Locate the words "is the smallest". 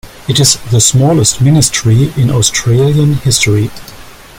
0.39-1.41